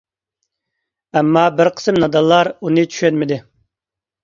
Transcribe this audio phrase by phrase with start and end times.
[1.21, 3.41] ئەمما بىر قىسىم نادانلار ئۇنى چۈشەنمىدى.